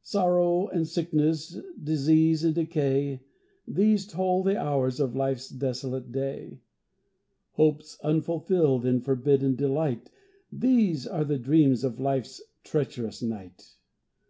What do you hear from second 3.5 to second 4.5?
These toll